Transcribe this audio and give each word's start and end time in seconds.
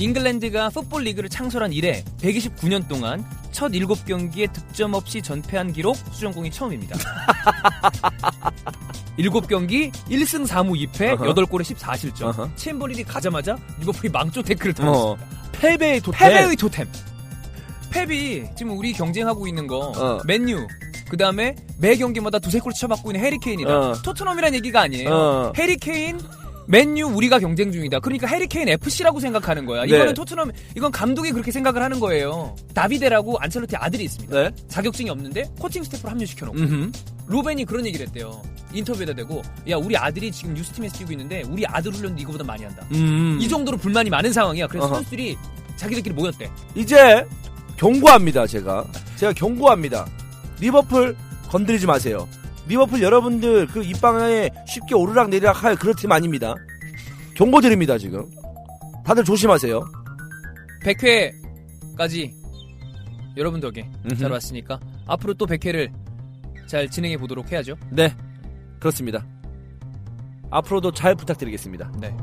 잉글랜드가 0.00 0.70
풋볼 0.70 1.02
리그를 1.04 1.28
창설한 1.28 1.72
이래 1.72 2.02
129년 2.22 2.88
동안 2.88 3.24
첫 3.52 3.70
7경기에 3.72 4.50
득점 4.52 4.94
없이 4.94 5.20
전패한 5.20 5.72
기록 5.72 5.96
수정공이 6.12 6.50
처음입니다. 6.50 6.96
7경기 9.18 9.92
1승 9.92 10.46
4무 10.46 10.90
2패 10.90 11.20
어허. 11.20 11.34
8골에 11.34 11.62
14실점. 11.76 12.22
어허. 12.28 12.50
챔버린이 12.56 13.04
가자마자 13.04 13.58
리버풀이 13.80 14.08
망조 14.08 14.42
태클을 14.42 14.72
어. 14.80 15.16
당했습니다. 15.16 15.50
패배의 15.60 16.00
토템. 16.00 16.28
패배의 16.28 16.56
토템. 16.56 16.88
펩이 17.90 18.44
지금 18.56 18.78
우리 18.78 18.92
경쟁하고 18.92 19.46
있는 19.46 19.66
거 19.66 19.92
어. 19.96 20.20
맨유 20.24 20.66
그 21.10 21.16
다음에 21.16 21.56
매 21.78 21.96
경기마다 21.96 22.38
두세 22.38 22.60
골 22.60 22.72
쳐맞고 22.72 23.10
있는 23.10 23.24
해리케인이다. 23.26 23.78
어. 23.78 23.92
토트넘이란 24.02 24.54
얘기가 24.54 24.80
아니에요. 24.82 25.10
어. 25.10 25.52
해리케인 25.56 26.20
맨유 26.70 27.06
우리가 27.06 27.40
경쟁 27.40 27.72
중이다. 27.72 27.98
그러니까 27.98 28.28
해리케인 28.28 28.68
FC라고 28.68 29.18
생각하는 29.18 29.66
거야. 29.66 29.82
네. 29.82 29.88
이거는 29.88 30.14
토트넘 30.14 30.52
이건 30.76 30.92
감독이 30.92 31.32
그렇게 31.32 31.50
생각을 31.50 31.82
하는 31.82 31.98
거예요. 31.98 32.54
다비데라고 32.74 33.38
안첼로티 33.40 33.74
아들이 33.74 34.04
있습니다. 34.04 34.42
네. 34.42 34.50
자격증이 34.68 35.10
없는데 35.10 35.50
코칭 35.58 35.82
스태프를 35.82 36.10
합류시켜 36.12 36.46
놓고 36.46 36.58
음. 36.58 36.92
로벤이 37.26 37.64
그런 37.64 37.84
얘기를 37.86 38.06
했대요. 38.06 38.40
인터뷰에다 38.72 39.14
대고 39.14 39.42
야 39.68 39.76
우리 39.76 39.96
아들이 39.96 40.30
지금 40.30 40.54
뉴스팀에서 40.54 40.96
뛰고 40.98 41.10
있는데 41.12 41.42
우리 41.48 41.66
아들 41.66 41.92
훈련도 41.92 42.22
이거보다 42.22 42.44
많이 42.44 42.62
한다. 42.62 42.86
음. 42.92 43.36
이 43.40 43.48
정도로 43.48 43.76
불만이 43.76 44.08
많은 44.08 44.32
상황이야. 44.32 44.68
그래서 44.68 44.86
어허. 44.86 44.94
선수들이 44.94 45.36
자기들끼리 45.74 46.14
모였대. 46.14 46.48
이제 46.76 47.26
경고합니다. 47.78 48.46
제가 48.46 48.84
제가 49.16 49.32
경고합니다. 49.32 50.06
리버풀 50.60 51.16
건드리지 51.48 51.86
마세요. 51.86 52.28
리버풀 52.70 53.02
여러분들 53.02 53.66
그 53.66 53.82
입방에 53.82 54.48
쉽게 54.64 54.94
오르락 54.94 55.28
내리락 55.28 55.64
할 55.64 55.74
그런 55.74 55.92
팀 55.96 56.12
아닙니다. 56.12 56.54
경고드립니다 57.34 57.98
지금. 57.98 58.24
다들 59.04 59.24
조심하세요. 59.24 59.80
100회까지 60.84 62.32
여러분 63.36 63.58
덕에. 63.60 63.90
잘 64.16 64.30
왔으니까 64.30 64.78
앞으로 65.06 65.34
또 65.34 65.46
100회를 65.46 65.90
잘 66.68 66.88
진행해 66.88 67.16
보도록 67.16 67.50
해야죠. 67.50 67.74
네, 67.90 68.14
그렇습니다. 68.78 69.26
앞으로도 70.50 70.92
잘 70.92 71.16
부탁드리겠습니다. 71.16 71.90
네. 72.00 72.14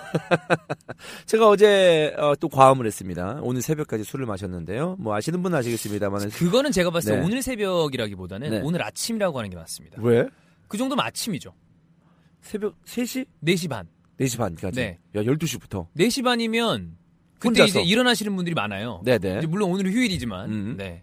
제가 1.26 1.48
어제 1.48 2.14
어, 2.16 2.34
또 2.36 2.48
과음을 2.48 2.86
했습니다. 2.86 3.41
오늘 3.42 3.60
새벽까지 3.60 4.04
술을 4.04 4.24
마셨는데요. 4.26 4.97
뭐 4.98 5.14
아시는 5.14 5.42
분은 5.42 5.58
아시겠습니다만 5.58 6.30
그거는 6.30 6.72
제가 6.72 6.91
봤을 6.91 7.12
때 7.12 7.20
네. 7.20 7.24
오늘 7.26 7.42
새벽이라기보다는 7.42 8.50
네. 8.50 8.60
오늘 8.62 8.82
아침이라고 8.82 9.38
하는 9.38 9.50
게 9.50 9.56
맞습니다. 9.56 10.00
왜? 10.02 10.26
그 10.66 10.78
정도면 10.78 11.04
아침이죠. 11.04 11.52
새벽 12.41 12.82
3시? 12.84 13.26
4시 13.44 13.68
반. 13.68 13.86
4시 14.18 14.38
반까지. 14.38 14.80
네. 14.80 14.98
야, 15.14 15.22
12시부터. 15.22 15.86
4시 15.97 16.24
반이면 16.24 16.97
그때 17.38 17.62
혼자서. 17.62 17.81
이제 17.81 17.88
일어나시는 17.88 18.34
분들이 18.37 18.54
많아요. 18.54 19.00
네네. 19.04 19.47
물론 19.47 19.71
오늘은 19.71 19.93
휴일이지만. 19.93 20.50
음. 20.50 20.75
네. 20.76 21.03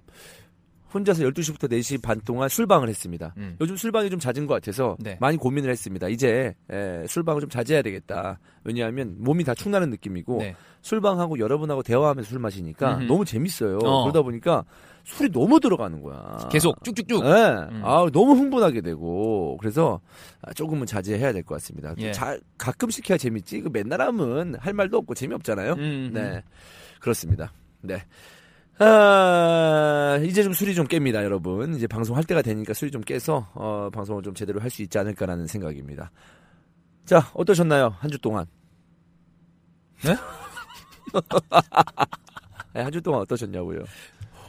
혼자서 0.94 1.24
12시부터 1.24 1.70
4시 1.72 2.02
반 2.02 2.22
동안 2.22 2.48
술방을 2.48 2.88
했습니다. 2.88 3.34
음. 3.38 3.58
요즘 3.60 3.76
술방이 3.76 4.10
좀 4.10 4.20
잦은 4.20 4.46
것 4.48 4.54
같아서 4.54 4.96
네. 5.00 5.18
많이 5.20 5.36
고민을 5.38 5.70
했습니다. 5.70 6.08
이제 6.08 6.54
에, 6.70 7.06
술방을 7.08 7.42
좀 7.42 7.50
자제해야 7.50 7.82
되겠다. 7.82 8.40
왜냐하면 8.64 9.16
몸이 9.20 9.44
다 9.44 9.54
축나는 9.54 9.90
느낌이고 9.90 10.38
네. 10.38 10.56
술방하고 10.82 11.40
여러분하고 11.40 11.84
대화하면서 11.84 12.30
술 12.30 12.40
마시니까 12.40 12.96
음흠. 12.98 13.04
너무 13.06 13.26
재밌어요. 13.26 13.80
어. 13.84 14.04
그러다 14.04 14.22
보니까 14.22 14.64
술이 15.04 15.32
너무 15.32 15.60
들어가는 15.60 16.02
거야. 16.02 16.48
계속 16.52 16.82
쭉쭉쭉. 16.84 17.24
네. 17.24 17.30
음. 17.30 17.82
아, 17.84 18.08
너무 18.14 18.34
흥분하게 18.34 18.82
되고 18.82 19.58
그래서 19.58 20.00
아, 20.42 20.54
조금은 20.54 20.86
자제해야 20.86 21.34
될 21.34 21.44
것 21.44 21.56
같습니다. 21.56 21.94
또 21.94 22.02
예. 22.02 22.12
자, 22.12 22.38
가끔씩 22.58 23.10
해야 23.10 23.18
재밌지. 23.18 23.62
그 23.62 23.70
맨날 23.72 24.02
하면 24.02 24.56
할 24.60 24.74
말도 24.74 24.98
없고 24.98 25.14
재미없잖아요. 25.14 25.74
음. 25.74 26.12
네. 26.14 26.42
그렇습니다. 27.00 27.52
네. 27.82 28.02
아, 28.78 30.20
이제 30.26 30.44
좀 30.44 30.54
술이 30.54 30.76
좀 30.76 30.86
깹니다, 30.88 31.24
여러분. 31.24 31.76
이제 31.76 31.88
방송할 31.88 32.24
때가 32.26 32.42
되니까 32.42 32.74
술이 32.74 32.92
좀 32.92 33.02
깨서 33.02 33.50
어, 33.54 33.90
방송을 33.94 34.22
좀 34.24 34.34
제대로 34.34 34.60
할 34.60 34.70
수 34.70 34.82
있지 34.82 34.98
않을까라는 34.98 35.48
생각입니다. 35.48 36.12
자, 37.06 37.30
어떠셨나요? 37.34 37.96
한 38.00 38.12
주 38.12 38.18
동안. 38.20 38.46
네? 40.04 40.16
네, 42.74 42.82
한주 42.82 43.02
동안 43.02 43.22
어떠셨냐고요? 43.22 43.84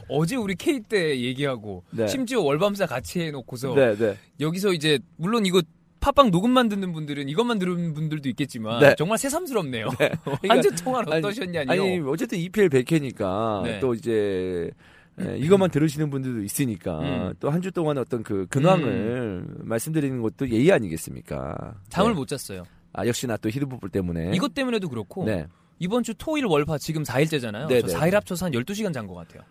어제 0.09 0.35
우리 0.35 0.55
K 0.55 0.81
때 0.81 1.17
얘기하고 1.21 1.83
네. 1.91 2.07
심지어 2.07 2.41
월밤사 2.41 2.85
같이 2.85 3.21
해놓고서 3.21 3.73
네, 3.75 3.95
네. 3.95 4.17
여기서 4.41 4.73
이제 4.73 4.99
물론 5.15 5.45
이거 5.45 5.61
팟빵 6.07 6.31
녹음만 6.31 6.69
듣는 6.69 6.93
분들은 6.93 7.27
이것만 7.27 7.59
들은 7.59 7.93
분들도 7.93 8.29
있겠지만 8.29 8.79
네. 8.79 8.95
정말 8.97 9.17
새삼스럽네요. 9.17 9.89
그러니까- 10.23 10.47
한주 10.49 10.75
동안 10.83 11.03
아니, 11.11 11.17
어떠셨냐니요? 11.17 11.71
아니 11.71 11.99
어쨌든 12.07 12.37
EPL 12.39 12.69
100회니까 12.69 13.63
네. 13.63 13.79
또 13.79 13.93
이제 13.93 14.71
에, 15.19 15.37
이것만 15.37 15.69
들으시는 15.71 16.09
분들도 16.09 16.43
있으니까 16.43 16.99
음. 16.99 17.33
또한 17.39 17.61
주 17.61 17.71
동안 17.71 17.97
어떤 17.97 18.23
그 18.23 18.45
근황을 18.49 19.43
말씀드리는 19.63 20.21
것도 20.21 20.49
예의 20.49 20.71
아니겠습니까? 20.71 21.75
잠을 21.89 22.11
네. 22.11 22.15
못 22.15 22.27
잤어요. 22.27 22.63
아 22.93 23.05
역시나 23.05 23.35
또 23.37 23.49
히드풋볼 23.49 23.89
때문에 23.89 24.31
이것 24.33 24.53
때문에도 24.53 24.87
그렇고 24.87 25.25
네. 25.25 25.45
이번 25.79 26.03
주 26.03 26.13
토일 26.17 26.45
월화 26.45 26.77
지금 26.77 27.03
4일째잖아요. 27.03 27.67
네, 27.67 27.81
저 27.81 27.87
네. 27.87 27.93
4일 27.93 28.11
합쳐서 28.13 28.45
한 28.45 28.51
12시간 28.53 28.93
잔 28.93 29.05
것 29.07 29.13
같아요. 29.15 29.41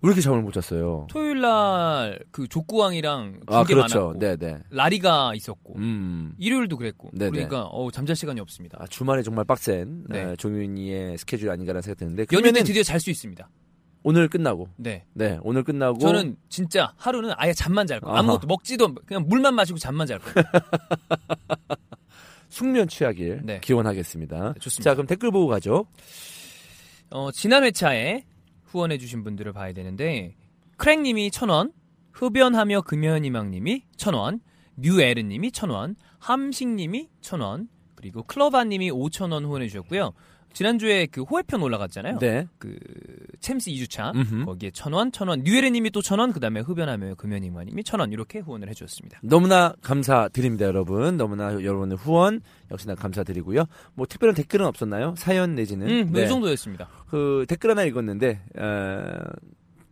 왜 0.00 0.08
이렇게 0.08 0.20
잠을 0.20 0.42
못 0.42 0.52
잤어요? 0.52 1.06
토요일 1.10 1.40
날 1.40 2.24
그 2.30 2.46
족구왕이랑 2.46 3.40
아 3.46 3.64
그렇죠. 3.64 3.98
많았고 4.12 4.18
네네. 4.20 4.58
라리가 4.70 5.32
있었고 5.34 5.74
음. 5.76 6.34
일요일도 6.38 6.76
그랬고 6.76 7.10
네네. 7.12 7.30
그러니까 7.32 7.64
어, 7.64 7.90
잠잘 7.90 8.14
시간이 8.14 8.40
없습니다. 8.40 8.78
아, 8.80 8.86
주말에 8.86 9.22
정말 9.22 9.44
빡센 9.44 10.04
네. 10.08 10.22
어, 10.24 10.36
종윤이의 10.36 11.18
스케줄 11.18 11.50
아닌가라는 11.50 11.82
생각이 11.82 11.98
드는데 11.98 12.20
연휴 12.22 12.26
그러면은 12.28 12.60
때 12.60 12.64
드디어 12.64 12.82
잘 12.84 13.00
수 13.00 13.10
있습니다. 13.10 13.48
오늘 14.04 14.28
끝나고 14.28 14.68
네. 14.76 15.04
네 15.14 15.38
오늘 15.42 15.64
끝나고 15.64 15.98
저는 15.98 16.36
진짜 16.48 16.92
하루는 16.96 17.32
아예 17.36 17.52
잠만 17.52 17.86
잘 17.88 18.00
거예요. 18.00 18.12
아하. 18.14 18.20
아무것도 18.20 18.46
먹지도 18.46 18.94
그냥 19.06 19.24
물만 19.26 19.54
마시고 19.54 19.78
잠만 19.78 20.06
잘 20.06 20.20
거예요. 20.20 20.46
숙면 22.48 22.88
취하길 22.88 23.42
네. 23.44 23.60
기원하겠습니다. 23.60 24.52
네, 24.52 24.58
좋습니다. 24.60 24.90
자 24.90 24.94
그럼 24.94 25.06
댓글 25.06 25.30
보고 25.30 25.48
가죠. 25.48 25.86
어, 27.10 27.30
지난 27.32 27.64
회차에 27.64 28.24
후원해주신 28.68 29.24
분들을 29.24 29.52
봐야 29.52 29.72
되는데 29.72 30.36
크랭님이 30.76 31.30
1,000원, 31.30 31.72
흡연하며 32.12 32.82
금연희망님이 32.82 33.84
1,000원, 33.96 34.40
뮤에르님이 34.76 35.50
1,000원, 35.50 35.96
함식님이 36.18 37.08
1,000원, 37.20 37.68
그리고 37.94 38.22
클러바님이 38.22 38.90
5,000원 38.90 39.44
후원해주셨고요. 39.44 40.12
지난주에 40.58 41.06
그 41.06 41.22
호해편 41.22 41.62
올라갔잖아요. 41.62 42.18
네. 42.18 42.48
그 42.58 42.76
챔스 43.38 43.70
2주차 43.70 44.12
음흠. 44.12 44.44
거기에 44.44 44.70
1,000원, 44.70 45.12
1,000원, 45.12 45.42
뉴에르님이 45.44 45.90
또 45.90 46.00
1,000원, 46.00 46.34
그 46.34 46.40
다음에 46.40 46.58
흡연하며 46.58 47.14
금연희망님이 47.14 47.84
1,000원 47.84 48.12
이렇게 48.12 48.40
후원을 48.40 48.68
해주셨습니다. 48.68 49.20
너무나 49.22 49.72
감사드립니다, 49.82 50.66
여러분. 50.66 51.16
너무나 51.16 51.52
여러분의 51.52 51.96
후원 51.96 52.40
역시나 52.72 52.96
감사드리고요. 52.96 53.66
뭐 53.94 54.06
특별한 54.06 54.34
댓글은 54.34 54.66
없었나요? 54.66 55.14
사연 55.16 55.54
내지는 55.54 55.88
음, 55.88 56.12
네. 56.12 56.24
이 56.24 56.28
정도였습니다. 56.28 56.88
그 57.08 57.46
댓글 57.48 57.70
하나 57.70 57.84
읽었는데 57.84 58.40
어, 58.58 59.12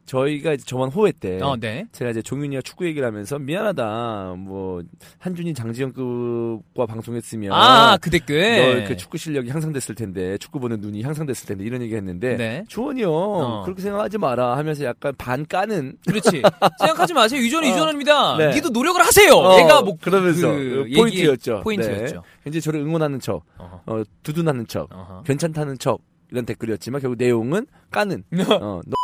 저희가 0.07 0.53
이제 0.53 0.65
저번 0.65 0.89
호회 0.91 1.13
때 1.13 1.41
어, 1.43 1.57
네. 1.59 1.87
제가 1.93 2.13
이제 2.13 2.23
종윤이와 2.23 2.63
축구 2.63 2.87
얘기를 2.87 3.07
하면서 3.07 3.39
미안하다. 3.39 4.35
뭐 4.39 4.83
한준이 5.19 5.53
장지영급과 5.55 6.87
방송했으면 6.87 7.53
아, 7.53 7.99
그 8.01 8.11
댓글. 8.11 8.83
너그 8.83 8.97
축구 8.97 9.19
실력이 9.19 9.51
향상됐을 9.51 9.95
텐데 9.97 10.39
축구 10.39 10.61
보는 10.61 10.81
눈이 10.81 11.03
향상됐을 11.03 11.47
텐데 11.49 11.65
이런 11.65 11.83
얘기 11.83 11.95
했는데 11.95 12.37
네. 12.37 12.65
주원이요 12.69 13.13
어. 13.13 13.63
그렇게 13.65 13.83
생각하지 13.83 14.19
마라 14.19 14.57
하면서 14.57 14.85
약간 14.85 15.13
반 15.19 15.45
까는 15.47 15.97
그렇지. 16.07 16.43
생각하지 16.81 17.15
마세요. 17.15 17.41
유전은 17.41 17.69
어. 17.69 17.73
유전입니다. 17.73 18.37
네. 18.39 18.55
니도 18.55 18.69
노력을 18.71 19.01
하세요. 19.05 19.33
어, 19.33 19.59
얘가 19.59 19.83
뭐 19.83 19.97
그러면서 20.01 20.49
그그 20.49 20.91
포인트였죠. 20.97 21.61
포인트였죠. 21.63 22.15
네. 22.17 22.51
이제 22.51 22.61
저를 22.61 22.81
응원하는 22.81 23.19
척, 23.19 23.43
어, 23.59 24.03
두둔하는 24.23 24.67
척, 24.69 24.89
어허. 24.93 25.23
괜찮다는 25.25 25.79
척 25.79 26.01
이런 26.31 26.45
댓글이었지만 26.45 27.01
결국 27.01 27.17
내용은 27.19 27.67
까는 27.91 28.23
어, 28.61 28.81
너 28.87 28.97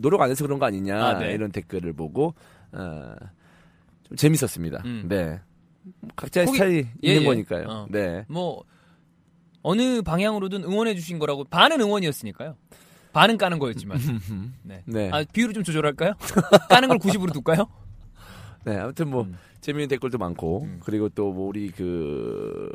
노력 0.00 0.20
안 0.22 0.30
해서 0.30 0.44
그런 0.44 0.58
거 0.58 0.66
아니냐 0.66 0.96
아, 1.04 1.18
네. 1.18 1.32
이런 1.32 1.50
댓글을 1.52 1.92
보고 1.92 2.34
어, 2.72 3.14
좀 4.04 4.16
재밌었습니다. 4.16 4.82
음. 4.84 5.06
네. 5.08 5.40
각자의 6.16 6.46
거기- 6.46 6.58
스타일이 6.58 6.86
예, 7.04 7.08
있는 7.08 7.22
예. 7.22 7.26
거니까요. 7.26 7.66
어. 7.68 7.86
네. 7.90 8.24
뭐 8.28 8.62
어느 9.62 10.02
방향으로든 10.02 10.64
응원해 10.64 10.94
주신 10.94 11.18
거라고 11.18 11.44
반은 11.44 11.80
응원이었으니까요. 11.80 12.56
반은 13.12 13.38
까는 13.38 13.58
거였지만. 13.58 13.98
네. 14.62 14.82
네. 14.86 15.10
아, 15.12 15.24
비율을 15.32 15.54
좀 15.54 15.62
조절할까요? 15.62 16.14
까는 16.68 16.88
걸 16.88 16.98
90으로 16.98 17.32
둘까요? 17.32 17.66
네. 18.64 18.76
아무튼 18.76 19.08
뭐 19.08 19.22
음. 19.22 19.36
재미있는 19.60 19.88
댓글도 19.88 20.18
많고 20.18 20.62
음. 20.64 20.80
그리고 20.82 21.08
또 21.08 21.32
뭐 21.32 21.46
우리 21.48 21.70
그 21.70 22.70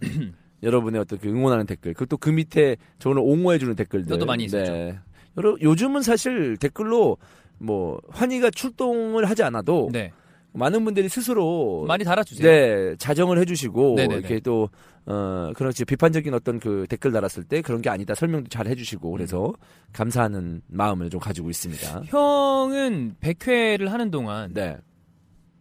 여러분의 0.62 1.00
어떤 1.00 1.18
그 1.18 1.28
응원하는 1.28 1.66
댓글 1.66 1.92
그리고 1.94 2.06
또 2.06 2.16
그 2.16 2.30
밑에 2.30 2.76
저는 2.98 3.18
옹호해 3.18 3.58
주는 3.58 3.74
댓글들 3.76 4.08
그것도 4.08 4.26
많이 4.26 4.44
있었죠. 4.44 4.72
네. 4.72 4.98
여러 5.36 5.56
요즘은 5.60 6.02
사실 6.02 6.56
댓글로 6.56 7.18
뭐 7.58 8.00
환희가 8.10 8.50
출동을 8.50 9.24
하지 9.28 9.42
않아도 9.42 9.88
네. 9.92 10.12
많은 10.52 10.84
분들이 10.84 11.08
스스로 11.08 11.84
많이 11.86 12.04
달아주세요. 12.04 12.48
네 12.48 12.96
자정을 12.96 13.38
해주시고 13.38 13.94
네네네. 13.96 14.14
이렇게 14.20 14.40
또 14.40 14.68
어, 15.06 15.52
그렇지 15.56 15.84
비판적인 15.84 16.32
어떤 16.32 16.60
그 16.60 16.86
댓글 16.88 17.12
달았을 17.12 17.44
때 17.44 17.60
그런 17.60 17.82
게 17.82 17.90
아니다 17.90 18.14
설명도 18.14 18.48
잘 18.48 18.66
해주시고 18.68 19.10
그래서 19.10 19.52
감사하는 19.92 20.62
마음을 20.68 21.10
좀 21.10 21.20
가지고 21.20 21.50
있습니다. 21.50 22.02
형은 22.06 23.16
100회를 23.20 23.88
하는 23.88 24.10
동안 24.10 24.54
네. 24.54 24.76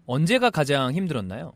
언제가 0.05 0.49
가장 0.49 0.93
힘들었나요? 0.93 1.53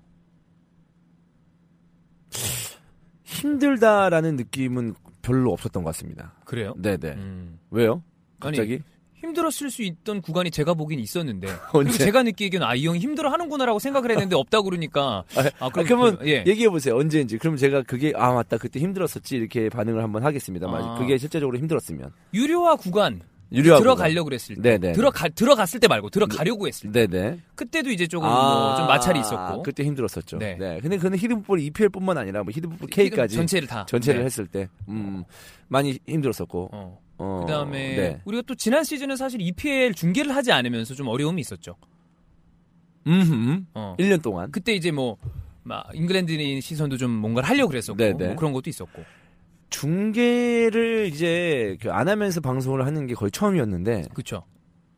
힘들다라는 3.24 4.36
느낌은 4.36 4.96
별로 5.22 5.52
없었던 5.52 5.84
것 5.84 5.90
같습니다. 5.90 6.34
그래요? 6.46 6.74
네네. 6.78 7.10
음. 7.12 7.60
왜요? 7.70 8.02
아니, 8.40 8.58
갑자기? 8.58 8.82
힘들었을 9.16 9.72
수 9.72 9.82
있던 9.82 10.22
구간이 10.22 10.52
제가 10.52 10.76
보긴 10.76 11.00
있었는데 11.00 11.48
언제? 11.74 11.98
제가 11.98 12.22
느끼기에는 12.22 12.66
아이 12.68 12.86
형이 12.86 13.00
힘들어하는구나라고 13.00 13.80
생각을 13.80 14.12
했는데 14.12 14.36
없다고 14.36 14.66
그러니까 14.66 15.24
아, 15.36 15.50
아, 15.60 15.70
그러면 15.70 16.20
그- 16.20 16.30
예. 16.30 16.44
얘기해 16.46 16.70
보세요. 16.70 16.96
언제인지. 16.98 17.40
그럼 17.40 17.56
제가 17.58 17.82
그게 17.82 18.14
아 18.16 18.32
맞다 18.34 18.58
그때 18.58 18.80
힘들었었지 18.80 19.36
이렇게 19.38 19.70
반응을 19.70 20.04
한번 20.04 20.24
하겠습니다. 20.24 20.68
맞 20.68 20.84
아. 20.84 20.96
그게 21.00 21.18
실제적으로 21.18 21.58
힘들었으면 21.58 22.12
유료화 22.34 22.76
구간 22.76 23.22
유료하고 23.52 23.82
들어가려고 23.82 24.26
그랬을 24.26 24.56
때 24.62 24.78
네네. 24.78 24.92
들어가 24.94 25.30
들어갔을 25.30 25.80
때 25.80 25.88
말고 25.88 26.10
들어가려고 26.12 26.68
했을 26.68 26.92
때 26.92 27.08
네네. 27.08 27.40
그때도 27.56 27.90
이제 27.90 28.06
조금 28.06 28.28
뭐좀 28.30 28.86
마찰이 28.88 29.20
있었고 29.22 29.64
그때 29.64 29.84
힘들었었죠. 29.84 30.38
네. 30.38 30.58
네. 30.60 30.80
근데 30.80 30.98
그는 30.98 31.18
히든풋볼 31.18 31.60
EPL뿐만 31.62 32.18
아니라 32.20 32.44
뭐 32.44 32.52
히든풋볼 32.54 32.90
K까지 32.90 33.36
전체를 33.36 33.68
다 33.68 33.84
전체를 33.88 34.20
네. 34.20 34.26
했을 34.26 34.46
때 34.46 34.68
음, 34.90 35.24
많이 35.70 35.98
힘들었었고. 36.08 36.70
어. 36.72 37.07
어, 37.18 37.42
그다음에 37.42 37.96
네. 37.96 38.22
우리가 38.26 38.44
또 38.46 38.56
지난 38.56 38.84
시즌은 38.84 39.16
사실 39.16 39.42
EPL 39.42 39.94
중계를 39.94 40.36
하지 40.36 40.52
않으면서 40.52 40.94
좀 40.94 41.08
어려움이 41.08 41.42
있었죠. 41.42 41.76
음. 43.08 43.68
어. 43.74 43.96
1년 44.00 44.22
동안. 44.22 44.52
그때 44.52 44.74
이제 44.74 44.92
뭐 44.92 45.18
막 45.68 45.90
잉글랜드인 45.94 46.62
시선도 46.62 46.96
좀 46.96 47.12
뭔가를 47.12 47.50
하려고 47.50 47.68
그랬었고 47.70 47.98
네네. 47.98 48.28
뭐 48.28 48.36
그런 48.38 48.54
것도 48.54 48.70
있었고. 48.70 49.04
중계를 49.70 51.10
이제 51.12 51.76
그안 51.82 52.08
하면서 52.08 52.40
방송을 52.40 52.86
하는 52.86 53.06
게 53.06 53.14
거의 53.14 53.32
처음이었는데 53.32 54.06
그렇죠. 54.14 54.44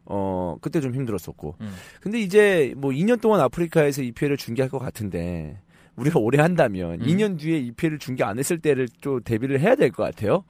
어 0.06 0.58
그때 0.62 0.80
좀 0.80 0.94
힘들었었고 0.94 1.56
음. 1.62 1.72
근데 2.02 2.20
이제 2.20 2.74
뭐 2.78 2.92
2년 2.92 3.20
동안 3.20 3.42
아프리카에서 3.42 4.04
EPL을 4.04 4.38
중계할 4.38 4.70
것 4.70 4.78
같은데 4.78 5.60
우리가 5.96 6.20
오래 6.22 6.40
한다면 6.40 7.02
음. 7.02 7.06
2년 7.08 7.40
뒤에 7.40 7.58
EPL을 7.58 7.98
중계 7.98 8.24
안 8.24 8.38
했을 8.38 8.60
때를 8.60 8.88
또 9.02 9.20
대비를 9.20 9.60
해야 9.60 9.74
될 9.76 9.92
것 9.92 10.04
같아요. 10.04 10.44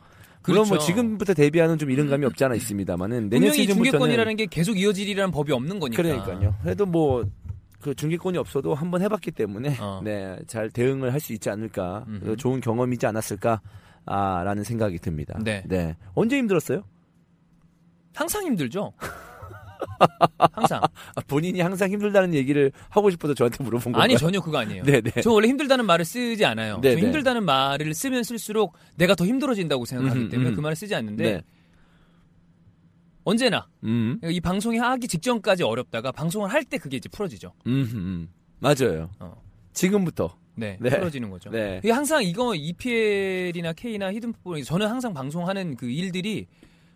물론 0.45 0.61
뭐 0.63 0.69
그렇죠. 0.69 0.85
지금부터 0.85 1.33
대비하는 1.33 1.77
좀 1.77 1.91
이런 1.91 2.09
감이 2.09 2.25
없지 2.25 2.43
않아 2.45 2.55
있습니다만은 2.55 3.29
내년 3.29 3.29
분명히 3.29 3.57
시즌부터는 3.57 3.91
중계권이라는 3.91 4.35
게 4.35 4.45
계속 4.47 4.79
이어지리라는 4.79 5.31
법이 5.31 5.51
없는 5.51 5.79
거니까. 5.79 6.01
그러니까요. 6.01 6.55
그래도 6.63 6.85
뭐 6.85 7.25
그 7.81 7.95
중계권이 7.95 8.37
없어도 8.37 8.75
한번 8.75 9.01
해봤기 9.01 9.31
때문에 9.31 9.77
어. 9.79 10.01
네잘 10.03 10.69
대응을 10.71 11.13
할 11.13 11.19
수 11.19 11.33
있지 11.33 11.49
않을까 11.49 12.05
좋은 12.37 12.61
경험이지 12.61 13.05
않았을까라는 13.05 14.63
생각이 14.63 14.99
듭니다. 14.99 15.37
네. 15.43 15.95
언제 16.13 16.37
힘들었어요? 16.37 16.83
항상 18.13 18.43
힘들죠. 18.45 18.93
항상. 20.53 20.81
아, 20.81 21.21
본인이 21.27 21.61
항상 21.61 21.89
힘들다는 21.91 22.33
얘기를 22.33 22.71
하고 22.89 23.09
싶어서 23.09 23.33
저한테 23.33 23.63
물어본 23.63 23.93
거예요. 23.93 24.03
아니 24.03 24.17
전혀 24.17 24.39
그거 24.41 24.57
아니에요. 24.57 24.83
네네. 24.83 25.11
저 25.23 25.31
원래 25.31 25.47
힘들다는 25.47 25.85
말을 25.85 26.05
쓰지 26.05 26.45
않아요. 26.45 26.79
네네. 26.81 26.99
저 26.99 27.05
힘들다는 27.05 27.43
말을 27.45 27.93
쓰면 27.93 28.23
쓸수록 28.23 28.73
내가 28.95 29.15
더 29.15 29.25
힘들어진다고 29.25 29.85
생각하기 29.85 30.19
음흠, 30.19 30.29
때문에 30.29 30.49
음. 30.51 30.55
그 30.55 30.61
말을 30.61 30.75
쓰지 30.75 30.95
않는데 30.95 31.23
네. 31.23 31.41
언제나 33.23 33.67
음. 33.83 34.19
이 34.23 34.39
방송이 34.39 34.77
하기 34.77 35.07
직전까지 35.07 35.63
어렵다가 35.63 36.11
방송을 36.11 36.51
할 36.51 36.63
때 36.63 36.77
그게 36.77 36.97
이제 36.97 37.09
풀어지죠. 37.09 37.53
음, 37.67 37.89
음. 37.93 38.29
맞아요. 38.59 39.09
어. 39.19 39.41
지금부터. 39.73 40.35
네, 40.55 40.77
네. 40.81 40.89
풀어지는 40.89 41.29
거죠. 41.29 41.49
네. 41.49 41.79
항상 41.89 42.21
이거 42.23 42.53
EPL이나 42.53 43.71
K나 43.73 44.11
히든풋볼 44.11 44.63
저는 44.63 44.87
항상 44.87 45.13
방송하는 45.13 45.77
그 45.77 45.89
일들이 45.89 46.47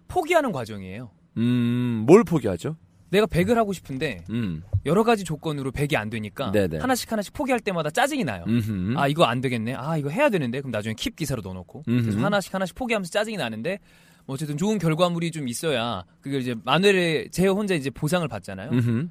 포기하는 0.10 0.52
과정이에요. 0.52 1.10
음, 1.38 2.04
뭘 2.08 2.24
포기하죠? 2.24 2.75
내가 3.10 3.28
100을 3.28 3.54
하고 3.56 3.74
싶은데 3.74 4.24
음. 4.32 4.63
여러 4.86 5.04
가지 5.04 5.24
조건으로 5.24 5.72
100이 5.72 5.96
안 5.96 6.10
되니까 6.10 6.52
네네. 6.52 6.80
하나씩 6.80 7.12
하나씩 7.12 7.32
포기할 7.34 7.60
때마다 7.60 7.92
짜증이 7.92 8.24
나요. 8.24 8.44
음흠. 8.48 8.96
아 8.98 9.08
이거 9.08 9.24
안 9.25 9.40
되겠네. 9.40 9.75
아 9.75 9.98
이거 9.98 10.10
해야 10.10 10.30
되는데 10.30 10.62
그럼 10.62 10.72
나중에 10.72 10.96
킵 10.96 11.16
기사로 11.16 11.42
넣어놓고. 11.44 11.84
그래서 11.86 12.20
하나씩 12.20 12.54
하나씩 12.54 12.74
포기하면서 12.75 13.12
짜증이 13.12 13.38
나는데 13.38 13.78
뭐 14.25 14.34
어쨌든 14.34 14.58
좋은 14.58 14.80
결과물이 14.80 15.30
좀 15.32 15.48
있어야 15.48 16.04
그걸 16.22 16.42
이제 16.42 16.56
마누엘의 16.63 17.30
제 17.30 17.46
혼자 17.48 17.75
이제 17.75 17.92
보상을 17.92 18.28
받잖아요. 18.28 18.72
음흠. 18.72 19.08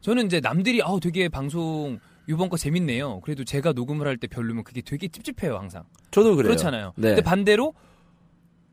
저는 0.00 0.26
이제 0.26 0.40
남들이 0.40 0.80
아우 0.82 0.98
되게 0.98 1.28
방송 1.28 1.98
이번 2.28 2.48
거 2.48 2.56
재밌네요. 2.56 3.20
그래도 3.20 3.44
제가 3.44 3.72
녹음을 3.72 4.06
할 4.06 4.16
때 4.16 4.26
별로면 4.26 4.64
그게 4.64 4.80
되게 4.80 5.06
찝찝해요 5.08 5.56
항상. 5.58 5.84
저도 6.10 6.34
그래요. 6.36 6.48
그렇잖아요. 6.48 6.92
네. 6.96 7.08
근데 7.08 7.22
반대로 7.22 7.74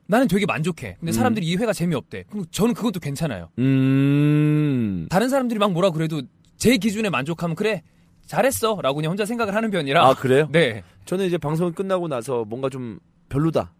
나는 0.07 0.27
되게 0.27 0.45
만족해. 0.45 0.97
근데 1.00 1.12
음. 1.12 1.13
사람들이 1.13 1.45
이 1.45 1.55
회가 1.55 1.74
재미없대. 1.74 2.25
그럼 2.29 2.45
저는 2.51 2.74
그것도 2.74 3.00
괜찮아요. 3.00 3.50
음. 3.59 5.07
다른 5.09 5.29
사람들이 5.29 5.59
막 5.59 5.71
뭐라 5.71 5.89
그래도 5.91 6.21
제 6.57 6.77
기준에 6.77 7.09
만족하면 7.09 7.55
그래 7.55 7.81
잘했어 8.25 8.79
라고 8.81 8.95
그냥 8.95 9.12
혼자 9.12 9.25
생각을 9.25 9.53
하는 9.55 9.69
편이라 9.71 10.03
아, 10.03 10.13
그래요? 10.15 10.47
네 10.51 10.83
저는 11.05 11.25
이제 11.25 11.38
방송이 11.38 11.71
끝나고 11.71 12.07
나서 12.07 12.45
뭔가 12.45 12.69
좀 12.69 13.00
별로다. 13.29 13.74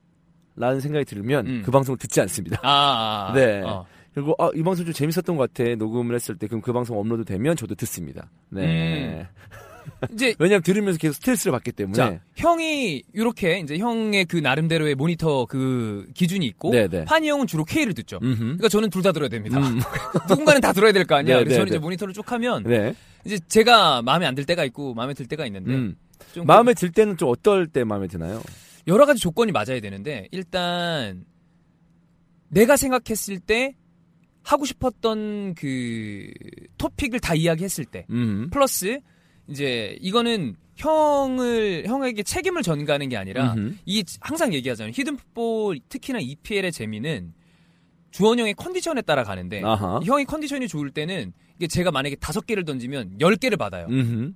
라는 0.58 0.79
생각이 0.79 1.03
들면 1.03 1.48
음. 1.48 1.62
그 1.65 1.72
방송을 1.72 1.98
듣지 1.98 2.22
않습니다. 2.22 2.60
아, 2.63 2.70
아, 2.70 3.27
아. 3.32 3.34
네. 3.34 3.62
어. 3.62 3.86
그리고 4.13 4.34
아, 4.39 4.50
이 4.55 4.63
방송 4.63 4.86
좀 4.86 4.94
재밌었던 4.94 5.36
것 5.36 5.53
같아. 5.53 5.75
녹음을 5.75 6.15
했을 6.15 6.38
때 6.38 6.48
그럼 6.48 6.62
그 6.62 6.72
방송 6.72 6.98
업로드 6.98 7.25
되면 7.25 7.58
저도 7.58 7.75
듣습니다. 7.75 8.32
네. 8.50 9.27
이제 10.13 10.36
왜냐하면 10.39 10.63
들으면서 10.63 10.98
계속 10.98 11.15
스트레스를 11.15 11.51
받기 11.51 11.72
때문에. 11.72 11.96
자 11.96 12.20
형이 12.36 13.04
이렇게 13.13 13.60
이제 13.60 13.77
형의 13.77 14.25
그 14.25 14.38
나름대로의 14.38 14.96
모니터 14.96 15.46
그 15.46 16.06
기준이 16.13 16.46
있고 16.48 16.72
네, 16.72 16.88
네. 16.88 17.06
환희 17.08 17.30
형은 17.30 17.48
주로 17.48 17.63
K를 17.65 17.94
듣죠. 17.94 18.20
음흠. 18.22 18.38
그러니까 18.38 18.70
저는 18.70 18.89
둘 18.89 19.01
다 19.01 19.12
들어야 19.12 19.30
됩니다. 19.30 19.60
음. 19.60 19.80
누군가는 20.30 20.60
다 20.62 20.74
들어야 20.74 20.92
될 20.92 21.06
거 21.06 21.15
아니야. 21.15 21.38
네, 21.38 21.44
그래서 21.44 21.50
네, 21.50 21.56
저는 21.60 21.65
네. 21.72 21.75
이제 21.75 21.80
모니터를 21.80 22.13
쭉 22.13 22.32
하면 22.32 22.63
네. 22.63 22.94
이제 23.25 23.39
제가 23.48 24.01
마음에 24.01 24.25
안 24.25 24.36
들 24.36 24.46
때가 24.46 24.63
있고 24.65 24.94
마음에 24.94 25.13
들 25.13 25.25
때가 25.27 25.46
있는데 25.48 25.74
음. 25.74 25.96
좀 26.34 26.46
마음에 26.46 26.74
들 26.74 26.92
때는 26.92 27.18
좀 27.18 27.30
어떨 27.30 27.68
때 27.68 27.84
마음에 27.84 28.08
드나요? 28.08 28.42
여러 28.88 29.06
가지 29.06 29.20
조건이 29.20 29.51
맞아야 29.51 29.80
되는데 29.82 30.27
일단 30.32 31.25
내가 32.50 32.77
생각했을 32.77 33.39
때 33.39 33.75
하고 34.44 34.65
싶었던 34.65 35.56
그 35.56 36.27
토픽을 36.77 37.20
다 37.20 37.34
이야기했을 37.34 37.86
때 37.86 38.06
음. 38.12 38.50
플러스 38.51 39.00
이제 39.48 39.98
이거는 40.02 40.56
형을 40.75 41.84
형에게 41.88 42.24
책임을 42.24 42.62
전가하는 42.64 43.10
게 43.10 43.18
아니라 43.18 43.54
음흠. 43.54 43.75
이 43.86 44.04
항상 44.20 44.54
얘기하잖아요. 44.54 44.92
히든풋볼 44.96 45.80
특히나 45.88 46.20
EPL의 46.20 46.72
재미는 46.72 47.34
주원 48.12 48.40
형의 48.40 48.54
컨디션에 48.54 49.02
따라 49.02 49.24
가는데 49.24 49.62
아하. 49.64 50.00
형이 50.04 50.25
컨디션이 50.25 50.68
좋을 50.68 50.92
때는 50.92 51.34
이게 51.58 51.68
제가 51.68 51.92
만약에 51.92 52.16
다섯 52.16 52.46
개를 52.46 52.66
던지면 52.66 53.20
열 53.22 53.36
개를 53.36 53.58
받아요. 53.58 53.88
음흠. 53.90 54.34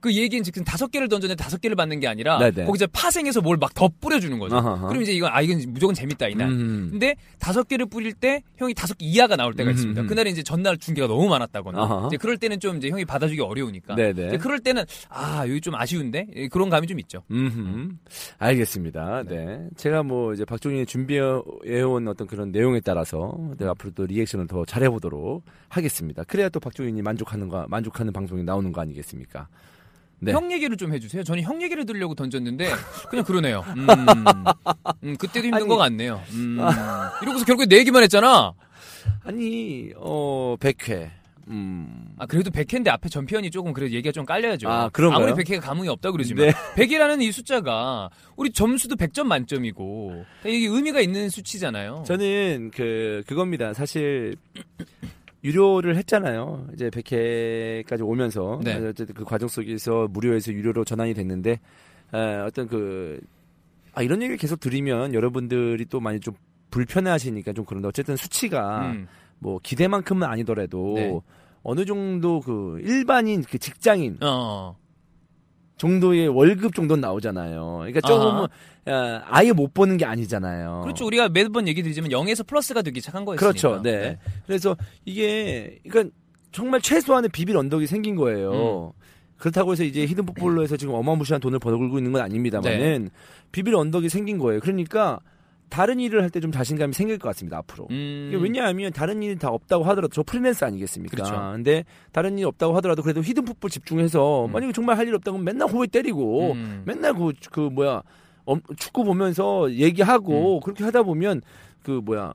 그 0.00 0.14
얘기는 0.14 0.42
지금 0.44 0.62
다섯 0.64 0.90
개를 0.90 1.08
던졌는데 1.08 1.42
다섯 1.42 1.60
개를 1.60 1.74
받는 1.76 2.00
게 2.00 2.06
아니라 2.08 2.38
네네. 2.38 2.64
거기서 2.66 2.86
파생해서 2.88 3.40
뭘 3.40 3.56
막 3.58 3.74
더 3.74 3.88
뿌려주는 4.00 4.38
거죠. 4.38 4.56
아하하. 4.56 4.88
그럼 4.88 5.02
이제 5.02 5.12
이건 5.12 5.30
아 5.32 5.40
이건 5.42 5.62
무조건 5.68 5.94
재밌다 5.94 6.28
이날. 6.28 6.48
음. 6.48 6.88
근데 6.90 7.14
다섯 7.38 7.66
개를 7.68 7.86
뿌릴 7.86 8.12
때 8.12 8.42
형이 8.56 8.74
다섯 8.74 8.96
개 8.98 9.04
이하가 9.06 9.36
나올 9.36 9.54
때가 9.54 9.70
있습니다. 9.70 10.00
음흠. 10.02 10.08
그날은 10.08 10.30
이제 10.32 10.42
전날 10.42 10.76
중계가 10.78 11.06
너무 11.08 11.28
많았다거나 11.28 11.78
아하. 11.82 12.06
이제 12.06 12.16
그럴 12.16 12.36
때는 12.38 12.60
좀 12.60 12.76
이제 12.76 12.88
형이 12.90 13.04
받아주기 13.04 13.40
어려우니까. 13.40 13.94
네네. 13.96 14.28
이제 14.28 14.38
그럴 14.38 14.60
때는 14.60 14.84
아 15.08 15.44
여기 15.48 15.60
좀 15.60 15.74
아쉬운데 15.74 16.26
예, 16.36 16.48
그런 16.48 16.70
감이 16.70 16.86
좀 16.86 16.98
있죠. 17.00 17.22
음, 17.30 17.98
알겠습니다. 18.38 19.24
네. 19.24 19.66
제가 19.76 20.02
뭐 20.02 20.32
이제 20.32 20.44
박종인이 20.44 20.86
준비해온 20.86 22.08
어떤 22.08 22.26
그런 22.26 22.50
내용에 22.52 22.80
따라서 22.80 23.36
내가 23.58 23.72
앞으로 23.72 23.90
또 23.94 24.06
리액션을 24.06 24.46
더 24.46 24.64
잘해보도록 24.64 25.44
하겠습니다. 25.68 26.22
그래야 26.24 26.48
또 26.48 26.60
박종인이 26.60 27.00
만족하는 27.02 27.48
거, 27.48 27.66
만족하는 27.68 28.12
방송이 28.12 28.42
나오는 28.44 28.70
거 28.72 28.80
아니겠습니까? 28.80 29.48
네. 30.18 30.32
형 30.32 30.50
얘기를 30.50 30.76
좀 30.76 30.92
해주세요. 30.94 31.22
저는 31.24 31.42
형 31.42 31.62
얘기를 31.62 31.84
들려고 31.84 32.14
던졌는데 32.14 32.70
그냥 33.10 33.24
그러네요. 33.24 33.64
음, 33.76 33.86
음, 35.04 35.16
그때도 35.16 35.46
힘든 35.46 35.54
아니. 35.54 35.68
것 35.68 35.76
같네요. 35.76 36.22
음, 36.32 36.58
이러고서 37.22 37.44
결국에 37.44 37.66
내 37.66 37.78
얘기만 37.78 38.02
했잖아. 38.02 38.52
아니, 39.24 39.90
어, 39.96 40.56
100회. 40.58 41.10
음. 41.48 42.06
아 42.18 42.26
그래도 42.26 42.50
100회인데 42.50 42.88
앞에 42.88 43.08
전편이 43.08 43.50
조금 43.52 43.72
그래도 43.72 43.92
얘기가 43.94 44.10
좀 44.10 44.24
깔려야죠. 44.24 44.68
아, 44.68 44.88
그런가요? 44.88 45.26
아무리 45.28 45.44
100회가 45.44 45.60
감흥이 45.60 45.88
없다 45.88 46.10
그러지만 46.10 46.46
네. 46.46 46.52
100이라는 46.74 47.22
이 47.22 47.30
숫자가 47.30 48.10
우리 48.34 48.50
점수도 48.50 48.96
100점 48.96 49.24
만점이고 49.28 50.24
이게 50.44 50.66
의미가 50.66 51.00
있는 51.00 51.28
수치잖아요. 51.28 52.02
저는 52.04 52.72
그, 52.74 53.22
그겁니다. 53.28 53.74
사실, 53.74 54.34
유료를 55.46 55.96
했잖아요. 55.96 56.66
이제 56.74 56.90
100회까지 56.90 58.04
오면서. 58.04 58.60
네. 58.64 58.74
어쨌든 58.76 59.14
그 59.14 59.24
과정 59.24 59.48
속에서 59.48 60.08
무료에서 60.10 60.52
유료로 60.52 60.84
전환이 60.84 61.14
됐는데, 61.14 61.60
에, 62.12 62.36
어떤 62.38 62.66
그, 62.66 63.20
아, 63.94 64.02
이런 64.02 64.20
얘기를 64.22 64.36
계속 64.36 64.58
드리면 64.60 65.14
여러분들이 65.14 65.84
또 65.86 66.00
많이 66.00 66.20
좀 66.20 66.34
불편해 66.70 67.10
하시니까 67.10 67.52
좀 67.52 67.64
그런데 67.64 67.88
어쨌든 67.88 68.16
수치가 68.16 68.92
음, 68.92 69.06
뭐 69.38 69.60
기대만큼은 69.62 70.26
아니더라도 70.26 70.94
네. 70.96 71.20
어느 71.62 71.84
정도 71.84 72.40
그 72.40 72.78
일반인 72.82 73.42
그 73.42 73.58
직장인 73.58 74.18
어, 74.20 74.76
정도의 75.78 76.28
월급 76.28 76.74
정도는 76.74 77.00
나오잖아요. 77.00 77.76
그러니까 77.80 78.00
조금 78.00 78.26
아하. 78.26 78.48
어, 78.86 79.22
아예 79.26 79.52
못 79.52 79.74
보는 79.74 79.96
게 79.96 80.04
아니잖아요. 80.04 80.80
그렇죠. 80.84 81.04
우리가 81.06 81.28
매번 81.28 81.68
얘기 81.68 81.82
드리지만 81.82 82.10
0에서 82.10 82.46
플러스가 82.46 82.82
되기 82.82 83.00
시작한 83.00 83.24
거였으니까. 83.24 83.46
그렇죠. 83.46 83.82
네. 83.82 84.18
그래서 84.46 84.76
이게 85.04 85.78
그러니까 85.86 86.14
정말 86.52 86.80
최소한의 86.80 87.30
비빌 87.30 87.56
언덕이 87.56 87.86
생긴 87.86 88.16
거예요. 88.16 88.94
음. 88.96 89.02
그렇다고 89.36 89.72
해서 89.72 89.84
이제 89.84 90.06
히든 90.06 90.24
풋볼로에서 90.24 90.78
지금 90.78 90.94
어마무시한 90.94 91.40
돈을 91.40 91.58
벌고 91.58 91.98
있는 91.98 92.12
건 92.12 92.22
아닙니다만은 92.22 93.04
네. 93.04 93.10
비빌 93.52 93.74
언덕이 93.74 94.08
생긴 94.08 94.38
거예요. 94.38 94.60
그러니까 94.60 95.20
다른 95.68 95.98
일을 96.00 96.22
할 96.22 96.30
때 96.30 96.40
좀 96.40 96.52
자신감이 96.52 96.92
생길 96.92 97.18
것 97.18 97.28
같습니다. 97.30 97.58
앞으로. 97.58 97.88
음, 97.90 98.30
왜냐하면 98.40 98.92
다른 98.92 99.22
일이 99.22 99.36
다 99.36 99.48
없다고 99.50 99.84
하더라도 99.84 100.12
저 100.12 100.22
프리랜서 100.22 100.66
아니겠습니까? 100.66 101.16
그렇죠. 101.16 101.34
근데 101.54 101.84
다른 102.12 102.34
일이 102.38 102.44
없다고 102.44 102.74
하더라도 102.76 103.02
그래도 103.02 103.20
히든 103.22 103.44
풋볼 103.44 103.70
집중해서 103.70 104.46
음. 104.46 104.52
만약에 104.52 104.72
정말 104.72 104.96
할 104.98 105.06
일 105.08 105.14
없다고 105.14 105.38
맨날 105.38 105.68
호에 105.68 105.86
때리고 105.88 106.52
음. 106.52 106.82
맨날 106.86 107.14
그, 107.14 107.32
그 107.50 107.60
뭐야 107.60 108.02
엄- 108.44 108.60
축구 108.76 109.02
보면서 109.04 109.70
얘기하고 109.72 110.60
그렇게 110.60 110.84
하다 110.84 111.02
보면 111.02 111.42
그 111.82 111.90
뭐야 112.04 112.32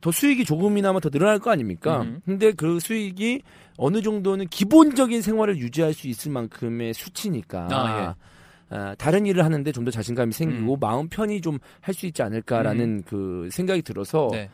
더 0.00 0.10
수익이 0.10 0.44
조금이나마 0.44 0.98
더 1.00 1.10
늘어날 1.10 1.38
거 1.40 1.50
아닙니까? 1.50 2.02
음. 2.02 2.20
근데 2.24 2.52
그 2.52 2.80
수익이 2.80 3.42
어느 3.76 4.00
정도는 4.02 4.46
기본적인 4.48 5.20
생활을 5.20 5.58
유지할 5.58 5.92
수 5.94 6.06
있을 6.08 6.30
만큼의 6.32 6.94
수치니까 6.94 7.68
아, 7.70 8.14
아, 8.70 8.94
다른 8.96 9.26
일을 9.26 9.44
하는데 9.44 9.70
좀 9.72 9.84
더 9.84 9.90
자신감이 9.90 10.32
생기고 10.32 10.74
음. 10.74 10.78
마음 10.80 11.08
편히 11.08 11.40
좀 11.40 11.58
할 11.80 11.94
수 11.94 12.06
있지 12.06 12.22
않을까라는 12.22 13.02
그 13.06 13.48
생각이 13.50 13.82
들어서 13.82 14.28
네. 14.32 14.48